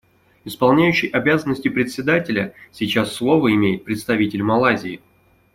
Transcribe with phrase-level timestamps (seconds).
[0.45, 4.99] Исполняющий обязанности Председателя: Сейчас слово имеет представитель Малайзии.